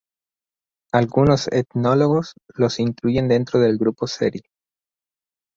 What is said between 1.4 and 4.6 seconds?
etnólogos los incluyen dentro del grupo seri.